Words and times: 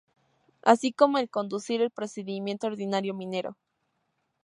Así 0.63 0.91
como 0.93 1.19
el 1.19 1.29
conducir 1.29 1.79
el 1.83 1.91
Procedimiento 1.91 2.65
Ordinario 2.65 3.13
Minero. 3.13 3.55